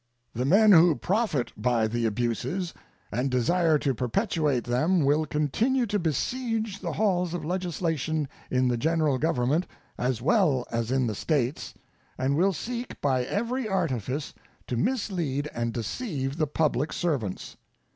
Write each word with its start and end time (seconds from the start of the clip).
The 0.33 0.45
men 0.45 0.71
who 0.71 0.95
profit 0.95 1.51
by 1.55 1.85
the 1.87 2.07
abuses 2.07 2.73
and 3.11 3.29
desire 3.29 3.77
to 3.77 3.93
perpetuate 3.93 4.63
them 4.63 5.05
will 5.05 5.27
continue 5.27 5.85
to 5.85 5.99
besiege 5.99 6.79
the 6.79 6.93
halls 6.93 7.35
of 7.35 7.45
legislation 7.45 8.27
in 8.49 8.67
the 8.67 8.77
General 8.77 9.19
Government 9.19 9.67
as 9.99 10.19
well 10.19 10.65
as 10.71 10.89
in 10.89 11.05
the 11.05 11.13
States, 11.13 11.75
and 12.17 12.35
will 12.35 12.51
seek 12.51 12.99
by 12.99 13.25
every 13.25 13.67
artifice 13.67 14.33
to 14.65 14.75
mislead 14.75 15.47
and 15.53 15.71
deceive 15.71 16.37
the 16.37 16.47
public 16.47 16.91
servants. 16.91 17.57